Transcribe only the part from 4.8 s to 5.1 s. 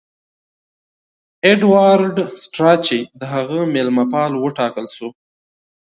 سو.